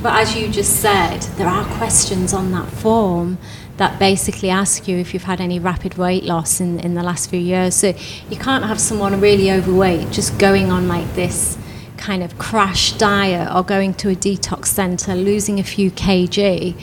[0.01, 3.37] but as you just said, there are questions on that form
[3.77, 7.29] that basically ask you if you've had any rapid weight loss in, in the last
[7.29, 7.75] few years.
[7.75, 7.93] So
[8.29, 11.57] you can't have someone really overweight just going on like this
[11.97, 16.75] kind of crash diet or going to a detox center, losing a few kg,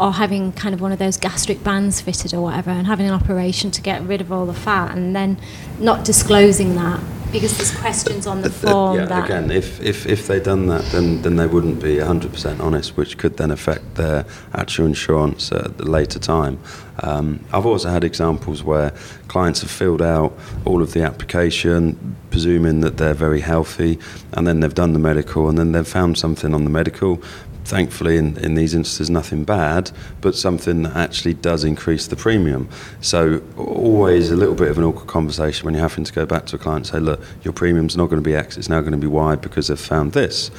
[0.00, 3.14] or having kind of one of those gastric bands fitted or whatever, and having an
[3.14, 5.38] operation to get rid of all the fat, and then
[5.78, 7.00] not disclosing that
[7.32, 10.82] because there's questions on the form yeah, that again, if, if, if they'd done that,
[10.92, 15.78] then, then they wouldn't be 100% honest, which could then affect their actual insurance at
[15.78, 16.58] a later time.
[17.00, 18.92] Um, I've also had examples where
[19.28, 23.98] clients have filled out all of the application, presuming that they're very healthy,
[24.32, 27.22] and then they've done the medical, and then they've found something on the medical
[27.68, 29.90] thankfully in, in these instances nothing bad
[30.22, 32.68] but something that actually does increase the premium
[33.00, 36.46] so always a little bit of an awkward conversation when you're having to go back
[36.46, 38.80] to a client and say look your premium's not going to be x it's now
[38.80, 40.50] going to be y because they've found this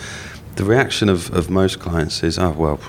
[0.55, 2.79] the reaction of, of most clients is oh well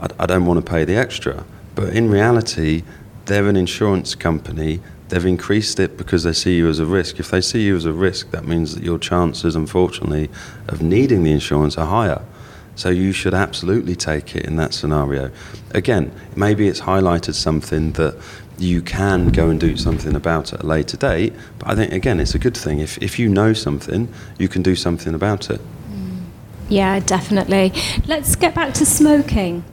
[0.00, 2.82] I, I don't want to pay the extra but in reality
[3.26, 7.20] they're an insurance company they've increased it because they see you as a risk.
[7.20, 10.28] If they see you as a risk, that means that your chances, unfortunately,
[10.68, 12.22] of needing the insurance are higher.
[12.76, 15.30] So you should absolutely take it in that scenario.
[15.72, 18.16] Again, maybe it's highlighted something that
[18.58, 21.32] you can go and do something about at a later date.
[21.58, 22.78] But I think again, it's a good thing.
[22.80, 25.60] If if you know something, you can do something about it.
[26.68, 27.72] Yeah, definitely.
[28.06, 29.64] Let's get back to smoking.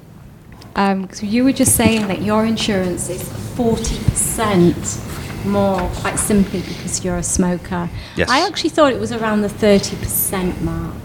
[0.76, 3.24] Um, you were just saying that your insurance is
[3.56, 7.90] 40% more, quite simply because you're a smoker.
[8.16, 8.30] Yes.
[8.30, 10.96] I actually thought it was around the 30% mark.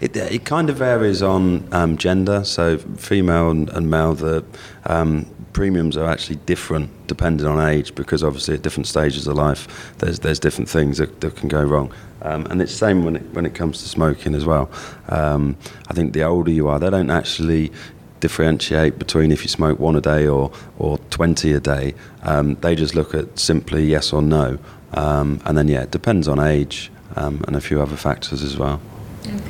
[0.00, 2.44] It, it kind of varies on um, gender.
[2.44, 4.44] So female and, and male, the
[4.86, 9.94] um, premiums are actually different depending on age because obviously at different stages of life,
[9.98, 11.92] there's there's different things that, that can go wrong.
[12.22, 14.70] Um, and it's the same when it, when it comes to smoking as well.
[15.08, 15.56] Um,
[15.88, 17.72] I think the older you are, they don't actually
[18.20, 21.94] differentiate between if you smoke one a day or, or 20 a day.
[22.22, 24.58] Um, they just look at simply yes or no.
[24.94, 28.56] Um, and then, yeah, it depends on age um, and a few other factors as
[28.56, 28.80] well.
[29.26, 29.40] Okay.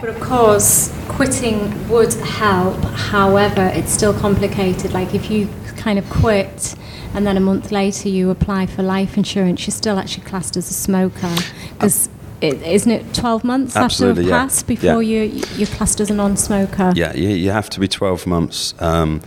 [0.00, 2.76] But of course, quitting would help.
[2.84, 4.92] However, it's still complicated.
[4.92, 6.74] Like if you kind of quit
[7.12, 10.70] and then a month later you apply for life insurance, you're still actually classed as
[10.70, 11.34] a smoker.
[11.72, 12.08] Because
[12.42, 14.36] isn't it 12 months Absolutely, after yeah.
[14.36, 15.22] a pass before Yeah.
[15.22, 16.92] you, you're classed as a non-smoker?
[16.94, 19.20] Yeah, you, you have to be 12 months um,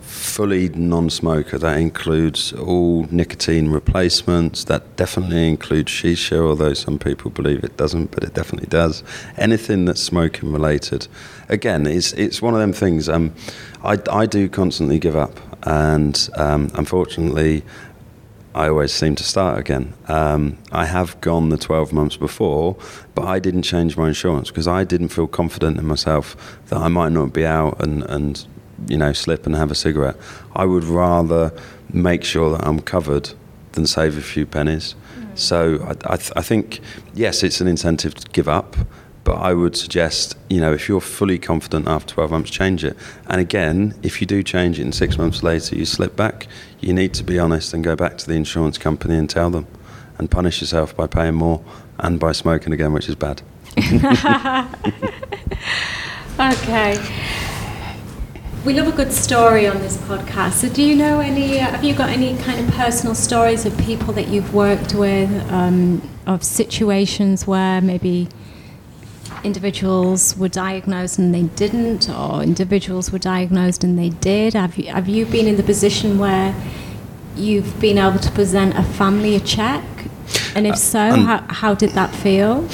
[0.00, 1.58] fully non-smoker.
[1.58, 4.64] That includes all nicotine replacements.
[4.64, 9.02] That definitely includes shisha, although some people believe it doesn't, but it definitely does.
[9.36, 11.08] Anything that's smoking related.
[11.48, 13.08] Again, it's it's one of them things.
[13.08, 13.34] Um,
[13.82, 17.64] I I do constantly give up, and um, unfortunately.
[18.54, 19.94] I always seem to start again.
[20.08, 22.76] Um, I have gone the 12 months before,
[23.14, 26.88] but I didn't change my insurance because I didn't feel confident in myself that I
[26.88, 28.44] might not be out and, and
[28.88, 30.16] you know slip and have a cigarette.
[30.56, 31.52] I would rather
[31.92, 33.30] make sure that I'm covered
[33.72, 34.96] than save a few pennies.
[35.36, 36.80] So I, I, th- I think
[37.14, 38.76] yes, it's an incentive to give up,
[39.30, 42.96] but I would suggest you know if you're fully confident after 12 months, change it.
[43.28, 46.48] And again, if you do change it and six months later you slip back,
[46.80, 49.68] you need to be honest and go back to the insurance company and tell them,
[50.18, 51.62] and punish yourself by paying more
[52.00, 53.42] and by smoking again, which is bad.
[56.40, 56.96] Okay.
[58.64, 60.52] We love a good story on this podcast.
[60.52, 61.58] So, do you know any?
[61.58, 66.00] Have you got any kind of personal stories of people that you've worked with, um,
[66.26, 68.26] of situations where maybe
[69.44, 74.54] individuals were diagnosed and they didn't, or individuals were diagnosed and they did?
[74.54, 76.54] Have you have you been in the position where
[77.36, 79.84] you've been able to present a family a check?
[80.54, 82.68] And if so, um, how, how did that feel?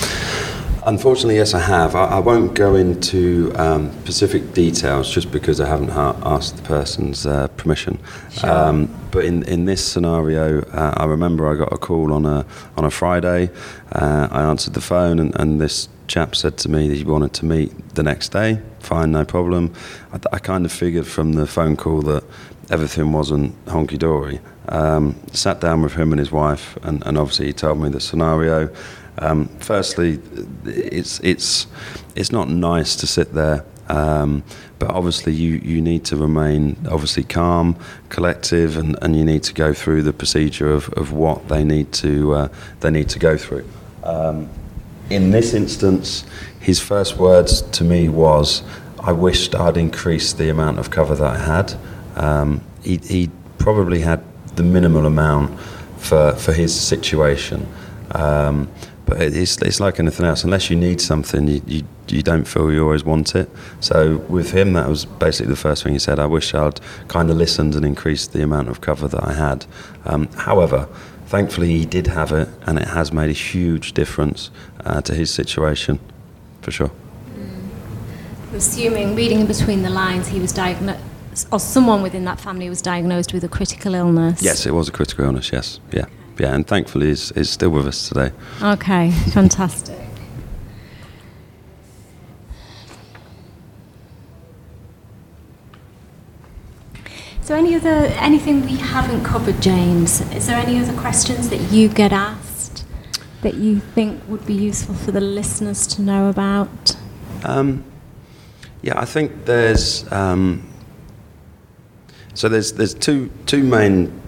[0.86, 1.96] Unfortunately, yes, I have.
[1.96, 6.62] I, I won't go into um, specific details just because I haven't ha- asked the
[6.62, 7.98] person's uh, permission.
[8.30, 8.50] Sure.
[8.50, 12.46] Um, but in, in this scenario, uh, I remember I got a call on a
[12.76, 13.50] on a Friday.
[13.90, 17.32] Uh, I answered the phone, and, and this chap said to me that he wanted
[17.34, 18.60] to meet the next day.
[18.80, 19.72] Fine, no problem.
[20.12, 22.24] I, I kind of figured from the phone call that
[22.70, 24.40] everything wasn't honky dory.
[24.68, 28.00] Um, sat down with him and his wife, and, and obviously he told me the
[28.00, 28.68] scenario.
[29.18, 30.20] Um, firstly,
[30.64, 31.66] it's it's
[32.14, 34.42] it's not nice to sit there, um,
[34.78, 37.76] but obviously you, you need to remain obviously calm,
[38.08, 41.92] collective, and, and you need to go through the procedure of, of what they need
[41.92, 42.48] to uh,
[42.80, 43.66] they need to go through.
[45.10, 46.24] In this instance,
[46.60, 48.62] his first words to me was,
[48.98, 51.74] "I wished I'd increased the amount of cover that I had."
[52.16, 54.22] Um, he, he probably had
[54.56, 55.58] the minimal amount
[55.98, 57.66] for for his situation.
[58.12, 58.68] Um,
[59.06, 60.42] but it's, it's like anything else.
[60.42, 63.48] Unless you need something, you, you, you don't feel you always want it.
[63.78, 66.18] So with him, that was basically the first thing he said.
[66.18, 69.64] I wish I'd kind of listened and increased the amount of cover that I had.
[70.04, 70.88] Um, however,
[71.26, 74.50] thankfully he did have it, and it has made a huge difference
[74.84, 75.98] uh, to his situation,
[76.62, 76.90] for sure.
[78.54, 81.02] Assuming, reading in between the lines, he was diagnosed,
[81.52, 84.42] or someone within that family was diagnosed with a critical illness.
[84.42, 85.52] Yes, it was a critical illness.
[85.52, 86.06] Yes, yeah.
[86.38, 88.30] yeah, and thankfully is, is still with us today.
[88.62, 90.05] Okay, fantastic.
[97.46, 100.20] So, any other anything we haven't covered, James?
[100.32, 102.84] Is there any other questions that you get asked
[103.42, 106.96] that you think would be useful for the listeners to know about?
[107.44, 107.84] Um,
[108.82, 110.68] yeah, I think there's um,
[112.34, 114.20] so there's there's two two main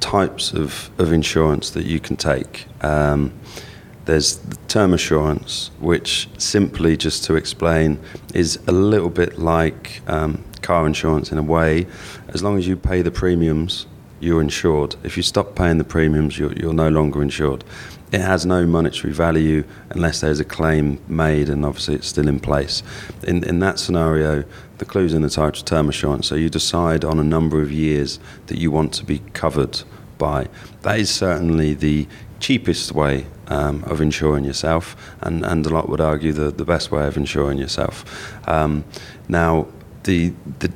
[0.00, 2.66] types of, of insurance that you can take.
[2.82, 3.32] Um,
[4.04, 7.98] there's the term assurance, which simply just to explain
[8.34, 11.86] is a little bit like um, car insurance in a way.
[12.28, 13.86] As long as you pay the premiums,
[14.20, 14.96] you're insured.
[15.04, 17.62] If you stop paying the premiums, you're, you're no longer insured.
[18.10, 22.40] It has no monetary value unless there's a claim made, and obviously it's still in
[22.40, 22.82] place.
[23.24, 24.44] In, in that scenario,
[24.78, 26.26] the clue's in the title term assurance.
[26.28, 29.82] So you decide on a number of years that you want to be covered
[30.16, 30.48] by.
[30.82, 32.06] That is certainly the
[32.40, 36.90] cheapest way um, of insuring yourself, and, and a lot would argue the, the best
[36.90, 38.04] way of insuring yourself.
[38.48, 38.84] Um,
[39.28, 39.66] now,
[40.04, 40.72] the the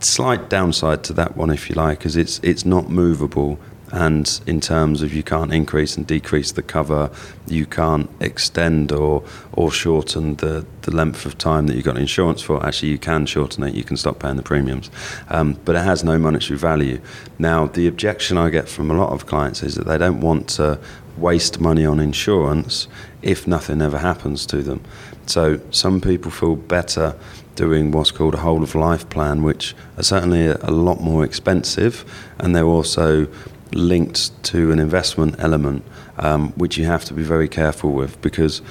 [0.00, 3.58] slight downside to that one, if you like, is it's it's not movable
[3.92, 7.10] and in terms of you can't increase and decrease the cover,
[7.46, 12.42] you can't extend or or shorten the, the length of time that you've got insurance
[12.42, 12.64] for.
[12.64, 13.74] Actually, you can shorten it.
[13.74, 14.90] You can stop paying the premiums,
[15.28, 17.00] um, but it has no monetary value.
[17.38, 20.48] Now, the objection I get from a lot of clients is that they don't want
[20.50, 20.78] to
[21.16, 22.88] waste money on insurance
[23.22, 24.82] if nothing ever happens to them.
[25.26, 27.16] So some people feel better
[27.56, 32.04] doing what's called a whole of life plan, which are certainly a, lot more expensive,
[32.38, 33.26] and they're also
[33.72, 35.84] linked to an investment element,
[36.18, 38.62] um, which you have to be very careful with because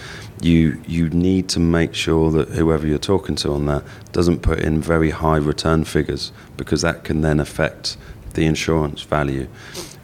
[0.41, 4.59] you you need to make sure that whoever you're talking to on that doesn't put
[4.59, 7.97] in very high return figures because that can then affect
[8.33, 9.47] the insurance value.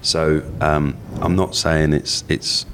[0.01, 2.65] So um, I'm not saying it's it's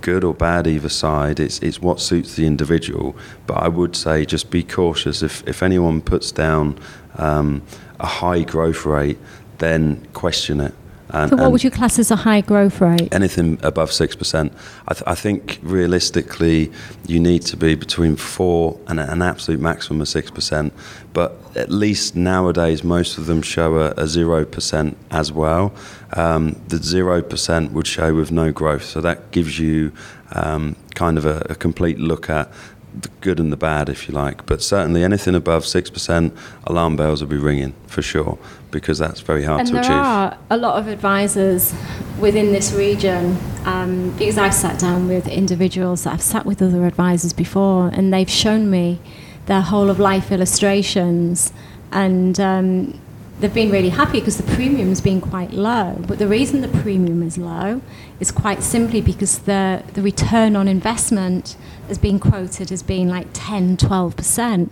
[0.00, 1.40] good or bad either side.
[1.40, 3.16] It's it's what suits the individual.
[3.46, 5.22] But I would say just be cautious.
[5.22, 6.78] If if anyone puts down
[7.16, 7.62] um,
[7.98, 9.18] a high growth rate,
[9.58, 10.74] then question it
[11.12, 13.12] and, so, what would you class as a high growth rate?
[13.12, 14.52] Anything above six percent.
[14.88, 16.72] I, th- I, think realistically,
[17.06, 20.72] you need to be between four and an absolute maximum of six percent.
[21.12, 25.72] But at least nowadays, most of them show a zero percent as well.
[26.14, 29.92] Um, the zero percent would show with no growth, so that gives you
[30.32, 32.50] um, kind of a, a complete look at
[32.98, 34.46] the good and the bad, if you like.
[34.46, 38.38] But certainly anything above 6%, alarm bells will be ringing for sure,
[38.70, 39.90] because that's very hard and to achieve.
[39.90, 41.74] And there are a lot of advisors
[42.18, 47.32] within this region, um, because I've sat down with individuals, I've sat with other advisors
[47.32, 49.00] before, and they've shown me
[49.46, 51.52] their whole of life illustrations.
[51.92, 53.00] And um,
[53.40, 55.96] they've been really happy because the premium's been quite low.
[56.06, 57.80] But the reason the premium is low
[58.20, 61.56] is quite simply because the, the return on investment
[61.88, 64.70] has been quoted as being like 10, 12%,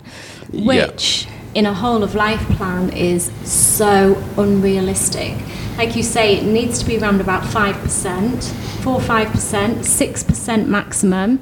[0.53, 1.33] which yeah.
[1.55, 5.35] in a whole of life plan is so unrealistic.
[5.79, 8.45] Like you say, it needs to be around about 5%,
[8.83, 11.41] 4 5%, 6% maximum.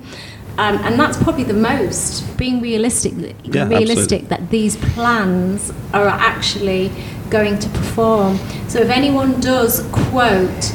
[0.58, 3.12] Um, and that's probably the most being realistic
[3.44, 4.28] yeah, realistic absolutely.
[4.28, 6.90] that these plans are actually
[7.28, 10.72] going to perform so if anyone does quote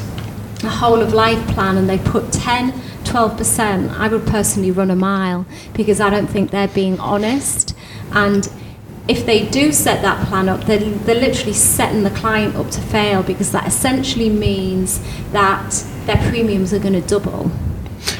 [0.64, 4.96] a whole of life plan and they put 10 12% i would personally run a
[4.96, 5.44] mile
[5.74, 7.74] because i don't think they're being honest
[8.12, 8.48] and
[9.08, 12.80] if they do set that plan up, they're, they're literally setting the client up to
[12.80, 15.00] fail because that essentially means
[15.32, 15.70] that
[16.06, 17.50] their premiums are going to double.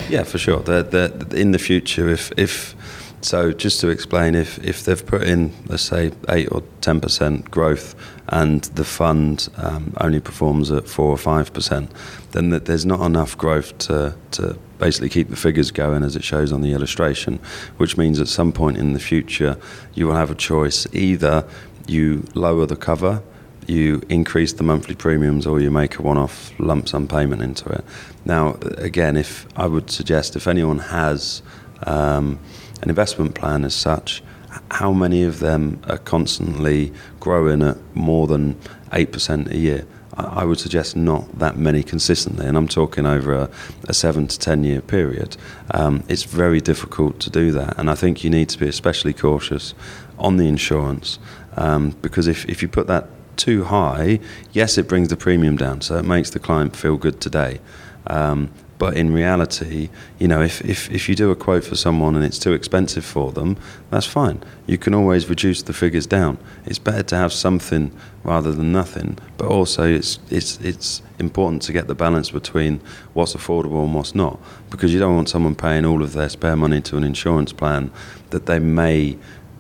[0.08, 0.60] Yeah, for sure.
[0.60, 2.74] They're, they're, in the future, if if
[3.22, 7.50] so, just to explain, if if they've put in, let's say, eight or ten percent
[7.50, 7.94] growth,
[8.28, 11.90] and the fund um, only performs at four or five percent,
[12.32, 16.24] then that there's not enough growth to to basically keep the figures going as it
[16.24, 17.38] shows on the illustration,
[17.76, 19.56] which means at some point in the future
[19.94, 21.46] you will have a choice: either
[21.86, 23.22] you lower the cover
[23.68, 27.84] you increase the monthly premiums or you make a one-off lump sum payment into it.
[28.24, 31.42] Now, again, if I would suggest if anyone has
[31.86, 32.38] um,
[32.82, 34.22] an investment plan as such,
[34.70, 38.58] how many of them are constantly growing at more than
[38.92, 39.86] eight percent a year?
[40.14, 43.50] I would suggest not that many consistently, and I'm talking over a,
[43.88, 45.38] a seven to ten year period.
[45.70, 49.14] Um, it's very difficult to do that, and I think you need to be especially
[49.14, 49.74] cautious
[50.18, 51.18] on the insurance
[51.56, 54.20] um, because if, if you put that too high,
[54.52, 57.60] yes, it brings the premium down, so it makes the client feel good today.
[58.06, 58.50] Um,
[58.82, 62.24] But in reality, you know, if, if, if you do a quote for someone and
[62.24, 63.56] it's too expensive for them,
[63.90, 64.42] that's fine.
[64.66, 66.36] You can always reduce the figures down.
[66.66, 69.18] It's better to have something rather than nothing.
[69.36, 72.80] But also, it's, it's, it's important to get the balance between
[73.12, 74.40] what's affordable and what's not.
[74.68, 77.92] Because you don't want someone paying all of their spare money to an insurance plan
[78.30, 79.16] that they may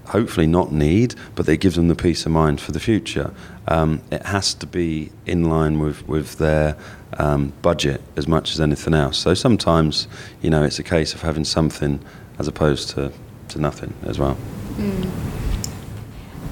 [0.06, 3.32] hopefully not need, but it gives them the peace of mind for the future.
[3.68, 6.76] Um, it has to be in line with, with their
[7.18, 9.18] um, budget as much as anything else.
[9.18, 10.08] So sometimes,
[10.40, 12.00] you know, it's a case of having something
[12.38, 13.12] as opposed to,
[13.48, 14.36] to nothing as well.
[14.76, 15.04] Mm.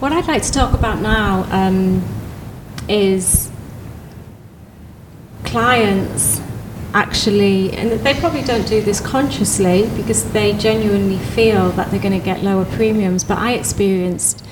[0.00, 2.02] What I'd like to talk about now um,
[2.88, 3.50] is
[5.44, 6.40] clients
[6.94, 12.18] actually, and they probably don't do this consciously because they genuinely feel that they're going
[12.18, 14.44] to get lower premiums, but I experienced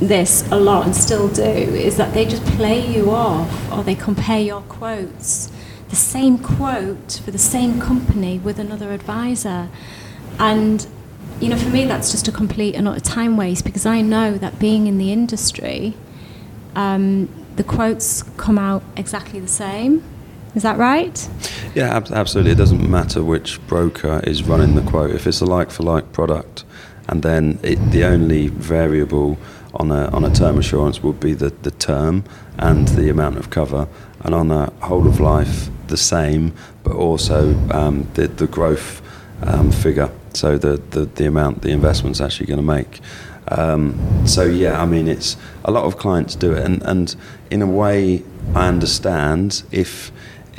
[0.00, 3.94] this a lot and still do is that they just play you off or they
[3.94, 5.50] compare your quotes
[5.88, 9.68] the same quote for the same company with another advisor.
[10.38, 10.86] And
[11.40, 14.38] you know for me that's just a complete and utter time waste because i know
[14.38, 15.94] that being in the industry
[16.76, 20.04] um, the quotes come out exactly the same.
[20.54, 21.28] Is that right?
[21.74, 22.52] Yeah ab- absolutely.
[22.52, 25.10] It doesn't matter which broker is running the quote.
[25.10, 26.64] If it's a like for like product
[27.08, 29.38] and then it, the only variable
[29.80, 32.24] on a, on a term assurance would be the, the term
[32.58, 33.88] and the amount of cover,
[34.20, 36.52] and on a whole of life, the same,
[36.82, 39.02] but also um, the, the growth
[39.42, 43.00] um, figure, so the, the, the amount the investment's actually going to make.
[43.48, 47.14] Um, so yeah, I mean, it's a lot of clients do it, and, and
[47.50, 48.24] in a way,
[48.54, 50.10] I understand if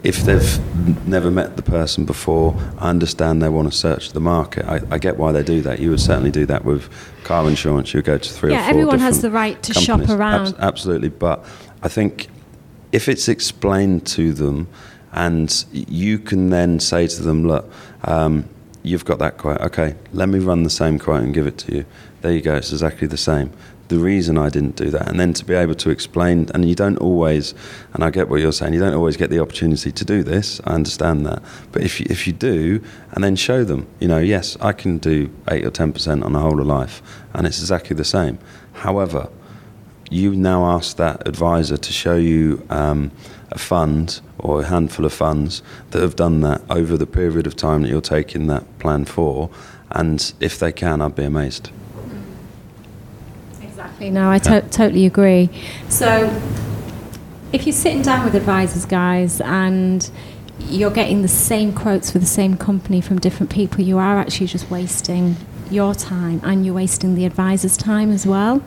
[0.08, 4.66] if they've never met the person before, I understand they want to search the market.
[4.66, 5.80] I, I, get why they do that.
[5.80, 6.90] You would certainly do that with
[7.26, 7.94] car insurance.
[7.94, 8.68] You would go to three yeah, or four.
[8.68, 10.08] Yeah, everyone has the right to companies.
[10.08, 10.48] shop around.
[10.48, 11.44] Ab- absolutely, but
[11.84, 12.30] I think
[12.94, 14.70] if it's explained to them,
[15.12, 17.70] and you can then say to them, "Look,
[18.06, 18.48] um,
[18.88, 19.62] you've got that quote.
[19.62, 21.86] Okay, let me run the same quote and give it to you.
[22.22, 22.56] There you go.
[22.56, 23.52] It's exactly the same."
[23.88, 26.50] the reason I didn't do that, and then to be able to explain.
[26.54, 27.54] And you don't always,
[27.94, 30.60] and I get what you're saying, you don't always get the opportunity to do this.
[30.66, 32.82] I understand that, but if you, if you do,
[33.12, 36.34] and then show them, you know, yes, I can do eight or ten percent on
[36.34, 37.02] the whole of life,
[37.34, 38.40] and it's exactly the same.
[38.74, 39.30] However,
[40.10, 43.12] you now ask that advisor to show you um,
[43.52, 47.56] a fund or a handful of funds that have done that over the period of
[47.56, 49.50] time that you're taking that plan for,
[49.92, 51.72] and if they can, I'd be amazed.
[53.62, 54.10] Exactly.
[54.10, 55.50] No, I to- totally agree.
[55.90, 56.26] So,
[57.54, 60.10] if you're sitting down with advisors, guys, and
[60.60, 64.48] you're getting the same quotes for the same company from different people, you are actually
[64.48, 65.36] just wasting
[65.70, 68.64] your time and you're wasting the advisor's time as well.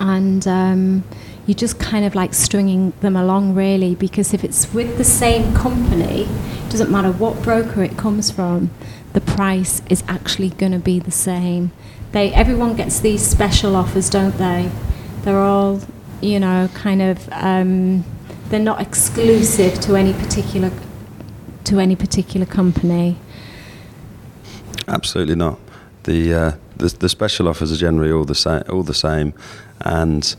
[0.00, 1.04] And um,
[1.46, 5.54] you're just kind of like stringing them along, really, because if it's with the same
[5.54, 8.70] company, it doesn't matter what broker it comes from,
[9.12, 11.72] the price is actually going to be the same
[12.12, 14.70] they everyone gets these special offers, don't they?
[15.22, 15.80] They're all,
[16.20, 18.04] you know, kind of um,
[18.48, 20.70] they're not exclusive to any particular
[21.64, 23.16] to any particular company.
[24.86, 25.58] Absolutely not.
[26.04, 29.32] The, uh, the the special offers are generally all the same, all the same,
[29.80, 30.36] and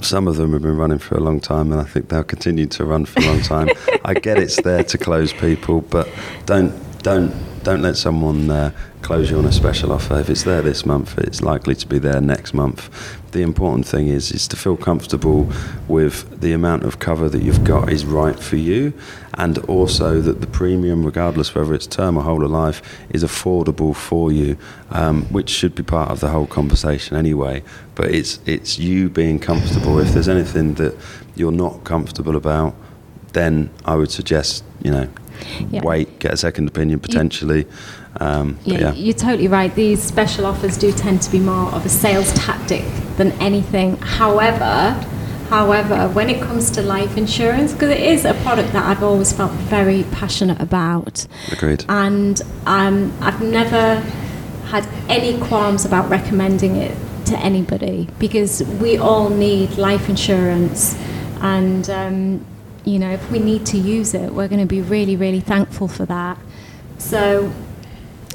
[0.00, 2.66] some of them have been running for a long time, and I think they'll continue
[2.66, 3.68] to run for a long time.
[4.04, 6.08] I get it's there to close people, but
[6.44, 6.72] don't
[7.06, 7.32] don't
[7.62, 10.18] don't let someone uh, close you on a special offer.
[10.18, 12.80] If it's there this month, it's likely to be there next month.
[13.30, 15.48] The important thing is is to feel comfortable
[15.86, 18.92] with the amount of cover that you've got is right for you,
[19.34, 23.94] and also that the premium, regardless whether it's term or whole of life, is affordable
[23.94, 24.58] for you,
[24.90, 27.62] um, which should be part of the whole conversation anyway.
[27.94, 30.00] But it's it's you being comfortable.
[30.00, 30.96] If there's anything that
[31.36, 32.74] you're not comfortable about,
[33.36, 35.08] then I would suggest you know
[35.70, 35.82] yeah.
[35.82, 37.66] wait, get a second opinion potentially.
[38.18, 39.74] Um, yeah, yeah, you're totally right.
[39.74, 42.84] These special offers do tend to be more of a sales tactic
[43.16, 43.96] than anything.
[43.98, 44.92] However,
[45.50, 49.32] however, when it comes to life insurance, because it is a product that I've always
[49.32, 51.26] felt very passionate about.
[51.52, 51.84] Agreed.
[51.88, 53.96] And um, I've never
[54.68, 60.96] had any qualms about recommending it to anybody because we all need life insurance
[61.40, 62.46] and um,
[62.86, 65.88] you know, if we need to use it, we're going to be really, really thankful
[65.88, 66.38] for that.
[66.98, 67.52] So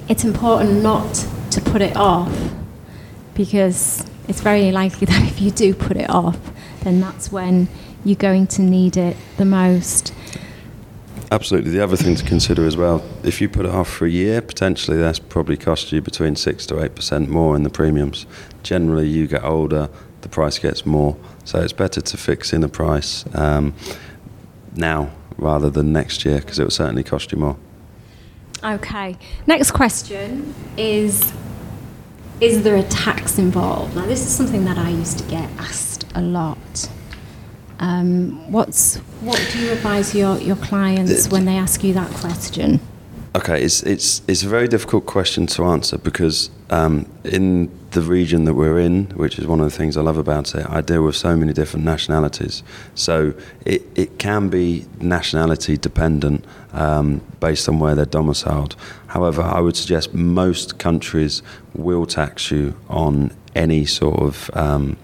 [0.10, 2.52] it's important not to put it off
[3.34, 6.38] because it's very likely that if you do put it off,
[6.84, 7.70] then that's when
[8.04, 10.14] you're going to need it the most.
[11.32, 11.72] Absolutely.
[11.72, 14.42] The other thing to consider as well, if you put it off for a year,
[14.42, 18.26] potentially that's probably cost you between six to eight percent more in the premiums.
[18.64, 19.90] Generally, you get older,
[20.22, 23.24] the price gets more, so it's better to fix in the price.
[23.34, 23.74] Um,
[24.76, 27.58] now rather than next year because it will certainly cost you more.
[28.64, 29.18] Okay.
[29.48, 31.34] Next question is
[32.40, 33.96] Is there a tax involved?
[33.96, 36.90] Now, this is something that I used to get asked a lot.
[37.80, 42.80] Um, what's what do you advise your, your clients when they ask you that question?
[43.36, 48.46] Okay, it's it's it's a very difficult question to answer because um, in the region
[48.46, 51.04] that we're in, which is one of the things I love about it, I deal
[51.04, 52.64] with so many different nationalities.
[52.96, 53.34] So
[53.66, 58.76] it, it can be nationality dependent um, based on where they're domiciled.
[59.08, 64.98] However, I would suggest most countries will tax you on any sort of um,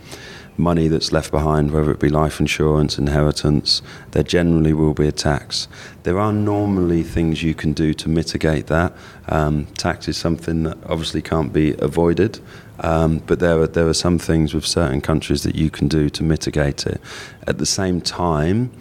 [0.57, 3.81] money that's left behind, whether it be life insurance, inheritance,
[4.11, 5.67] there generally will be a tax.
[6.03, 8.93] There are normally things you can do to mitigate that.
[9.27, 12.39] Um, tax is something that obviously can't be avoided,
[12.79, 16.09] um, but there are there are some things with certain countries that you can do
[16.09, 17.01] to mitigate it.
[17.47, 18.71] At the same time.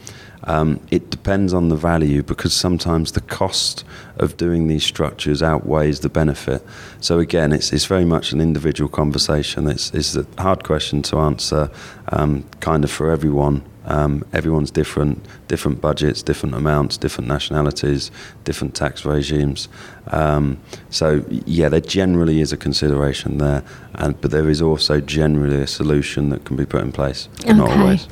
[0.45, 3.85] Um, it depends on the value because sometimes the cost
[4.19, 6.65] of doing these structures outweighs the benefit.
[7.01, 9.67] So again, it's, it's very much an individual conversation.
[9.67, 11.69] It's, it's a hard question to answer,
[12.11, 13.65] um, kind of for everyone.
[13.87, 18.11] Um, everyone's different, different budgets, different amounts, different nationalities,
[18.45, 19.69] different tax regimes.
[20.09, 20.59] Um,
[20.91, 23.63] so yeah, there generally is a consideration there,
[23.95, 27.29] and but there is also generally a solution that can be put in place.
[27.41, 27.53] Okay.
[27.53, 28.09] Not always.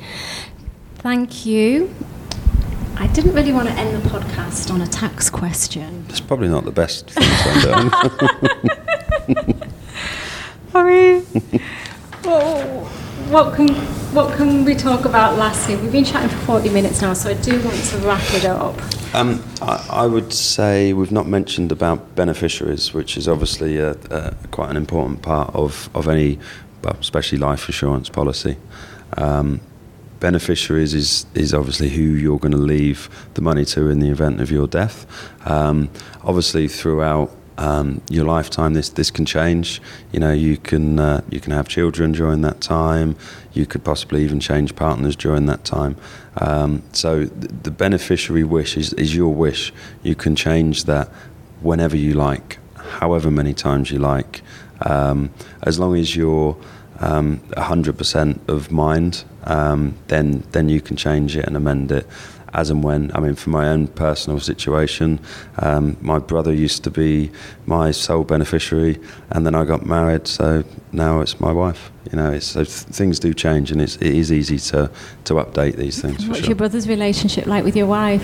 [0.95, 1.93] Thank you.
[2.97, 6.05] I didn't really want to end the podcast on a tax question.
[6.07, 8.01] It's probably not the best thing to end on.
[13.29, 13.69] What can
[14.13, 15.75] what can we talk about lastly?
[15.75, 18.79] We've been chatting for forty minutes now, so I do want to wrap it up.
[19.15, 24.35] Um, I, I would say we've not mentioned about beneficiaries, which is obviously a, a,
[24.51, 26.37] quite an important part of, of any,
[26.83, 28.57] well, especially life insurance policy.
[29.17, 29.61] Um,
[30.19, 34.41] beneficiaries is, is obviously who you're going to leave the money to in the event
[34.41, 35.05] of your death.
[35.47, 35.89] Um,
[36.23, 39.81] obviously, throughout um, your lifetime, this this can change.
[40.11, 43.15] You know, you can uh, you can have children during that time.
[43.53, 45.95] You could possibly even change partners during that time.
[46.37, 49.71] Um, so th- the beneficiary wish is, is your wish.
[50.03, 51.07] You can change that
[51.61, 54.41] whenever you like, however many times you like,
[54.81, 55.31] um,
[55.61, 56.57] as long as you're
[56.99, 62.05] um, 100% of mind, um, then then you can change it and amend it
[62.55, 63.11] as and when.
[63.13, 65.19] I mean, for my own personal situation,
[65.59, 67.29] um, my brother used to be
[67.65, 68.97] my sole beneficiary,
[69.31, 71.91] and then I got married, so now it's my wife.
[72.11, 74.89] You know, it's, so th- things do change, and it's, it is easy to,
[75.25, 76.25] to update these things.
[76.27, 76.49] What's sure.
[76.49, 78.23] your brother's relationship like with your wife?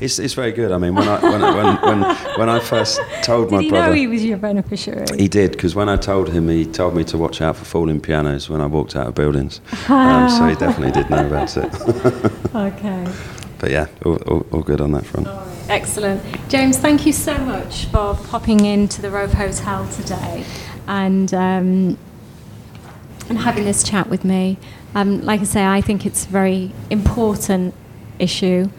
[0.00, 0.72] It's, it's very good.
[0.72, 3.86] I mean, when I when when when, when I first told my Did he brother,
[3.88, 5.06] know he was your beneficiary?
[5.18, 8.00] he did because when I told him, he told me to watch out for falling
[8.00, 9.60] pianos when I walked out of buildings.
[9.88, 12.54] Um, so he definitely did know about it.
[12.54, 13.37] okay.
[13.58, 15.28] But yeah, all, all, all good on that front.
[15.68, 16.22] Excellent.
[16.48, 20.44] James, thank you so much for popping into the Rove Hotel today
[20.86, 21.98] and um,
[23.28, 24.56] and having this chat with me.
[24.94, 27.74] Um, like I say, I think it's a very important
[28.18, 28.70] issue,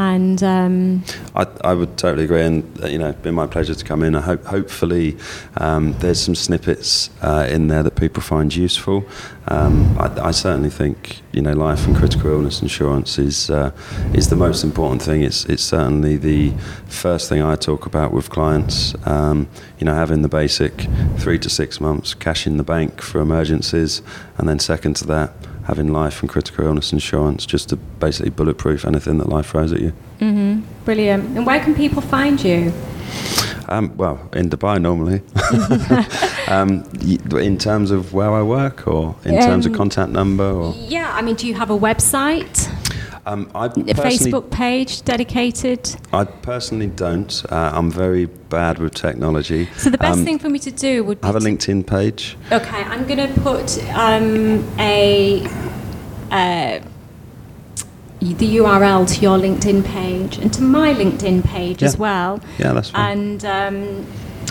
[0.00, 3.74] and um, I, I would totally agree, and uh, you know, it's been my pleasure
[3.74, 4.14] to come in.
[4.14, 5.18] I hope, hopefully,
[5.58, 9.04] um, there's some snippets uh, in there that people find useful.
[9.48, 13.72] Um, I, I certainly think you know, life and critical illness insurance is uh,
[14.14, 15.22] is the most important thing.
[15.22, 16.52] It's it's certainly the
[16.86, 18.94] first thing I talk about with clients.
[19.06, 19.48] Um,
[19.78, 20.86] you know, having the basic
[21.18, 24.00] three to six months cash in the bank for emergencies,
[24.38, 25.34] and then second to that,
[25.70, 29.80] having life and critical illness insurance just to basically bulletproof anything that life throws at
[29.80, 29.92] you.
[30.20, 31.24] mhm, brilliant.
[31.36, 32.72] And where can people find you?
[33.68, 35.18] Um, well, in Dubai normally.
[36.56, 36.70] um,
[37.50, 41.08] in terms of where I work, or in terms of Um, contact number, or Yeah,
[41.18, 42.56] I mean, do you have a website,
[43.26, 45.94] um, I a personally, Facebook page dedicated?
[46.12, 47.44] I personally don't.
[47.50, 49.68] Uh, I'm very bad with technology.
[49.76, 52.36] So the best Um, thing for me to do would have a LinkedIn page.
[52.50, 55.46] Okay, I'm going to put um, a
[56.30, 56.80] uh,
[58.20, 62.90] the URL to your LinkedIn page and to my LinkedIn page as well, Yeah, that's
[62.90, 63.18] fine.
[63.18, 64.06] and um,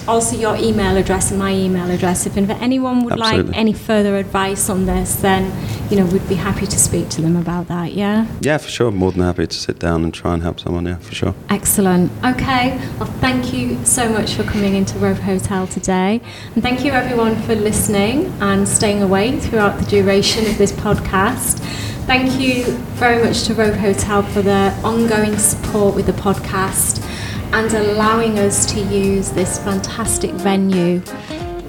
[0.07, 2.25] also your email address and my email address.
[2.25, 3.51] If anyone would Absolutely.
[3.51, 5.51] like any further advice on this, then
[5.89, 7.93] you know we'd be happy to speak to them about that.
[7.93, 8.27] Yeah.
[8.41, 8.91] yeah, for sure.
[8.91, 10.85] More than happy to sit down and try and help someone.
[10.85, 11.35] Yeah, for sure.
[11.49, 12.11] Excellent.
[12.23, 12.77] Okay.
[12.99, 16.21] Well, thank you so much for coming into Rove Hotel today.
[16.53, 21.59] And thank you, everyone, for listening and staying awake throughout the duration of this podcast.
[22.05, 22.65] Thank you
[22.97, 27.03] very much to Rove Hotel for their ongoing support with the podcast
[27.51, 31.01] and allowing us to use this fantastic venue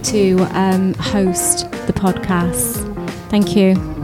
[0.03, 2.87] to um, host the podcast.
[3.29, 4.00] Thank you.